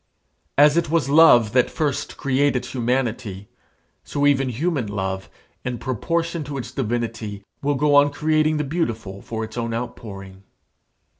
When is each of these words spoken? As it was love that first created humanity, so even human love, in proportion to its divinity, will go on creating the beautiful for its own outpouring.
As 0.57 0.77
it 0.77 0.89
was 0.89 1.09
love 1.11 1.51
that 1.51 1.69
first 1.69 2.17
created 2.17 2.65
humanity, 2.65 3.49
so 4.03 4.25
even 4.25 4.49
human 4.49 4.87
love, 4.87 5.29
in 5.63 5.77
proportion 5.77 6.43
to 6.45 6.57
its 6.57 6.71
divinity, 6.71 7.43
will 7.61 7.75
go 7.75 7.93
on 7.93 8.09
creating 8.09 8.57
the 8.57 8.63
beautiful 8.63 9.21
for 9.21 9.43
its 9.43 9.59
own 9.59 9.75
outpouring. 9.75 10.41